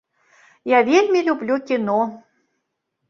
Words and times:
Я 0.71 0.79
вельмі 0.87 1.21
люблю 1.29 1.59
кіно. 1.67 1.99